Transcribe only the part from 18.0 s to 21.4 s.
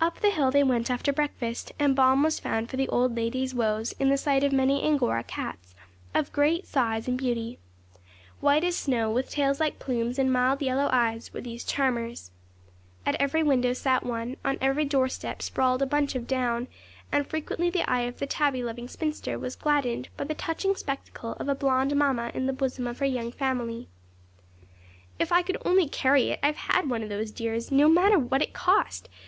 of the tabby loving spinster was gladdened by the touching spectacle